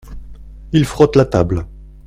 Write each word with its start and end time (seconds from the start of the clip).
Il 0.71 0.85
frotte 0.85 1.15
la 1.15 1.25
table. 1.25 1.67